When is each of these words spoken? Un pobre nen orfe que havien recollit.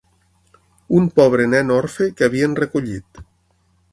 Un 0.99 1.05
pobre 1.19 1.45
nen 1.51 1.69
orfe 1.77 2.09
que 2.21 2.27
havien 2.29 2.57
recollit. 2.63 3.23